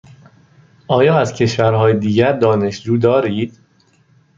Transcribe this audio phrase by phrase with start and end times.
[0.87, 3.57] آیا از کشورهای دیگر دانشجو دارید؟